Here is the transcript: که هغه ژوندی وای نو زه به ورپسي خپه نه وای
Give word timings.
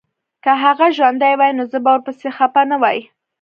که 0.43 0.51
هغه 0.63 0.87
ژوندی 0.97 1.33
وای 1.39 1.51
نو 1.57 1.63
زه 1.71 1.77
به 1.83 1.89
ورپسي 1.93 2.29
خپه 2.37 2.61
نه 2.69 2.77
وای 2.81 2.97